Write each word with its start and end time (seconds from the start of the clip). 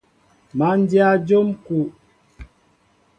Má 0.57 0.69
ndyă 0.79 1.07
njóm 1.19 1.47
kúw. 1.65 1.85